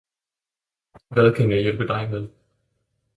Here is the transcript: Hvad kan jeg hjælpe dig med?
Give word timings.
Hvad 1.09 1.31
kan 1.33 1.51
jeg 1.51 1.61
hjælpe 1.61 1.87
dig 1.87 2.09
med? 2.09 2.27